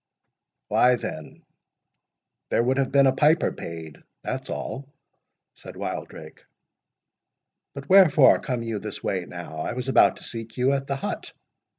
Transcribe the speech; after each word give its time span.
"Why, 0.69 0.95
there 0.95 2.63
would 2.63 2.79
have 2.79 2.91
been 2.91 3.05
a 3.05 3.11
piper 3.13 3.51
paid—that's 3.51 4.49
all," 4.49 4.91
said 5.53 5.75
Wildrake. 5.77 6.43
"But 7.75 7.87
wherefore 7.87 8.39
come 8.39 8.63
you 8.63 8.79
this 8.79 9.03
way 9.03 9.25
now? 9.27 9.57
I 9.57 9.73
was 9.73 9.87
about 9.89 10.17
to 10.17 10.23
seek 10.23 10.57
you 10.57 10.71
at 10.73 10.87
the 10.87 10.95
hut." 10.95 11.33